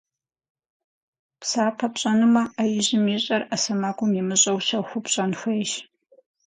[1.39, 5.71] Псапэ пщӏэнумэ, ӏэ ижьым ищӏэр ӏэ сэмэгум имыщӏэу, щэхуу пщӏэн хуейщ.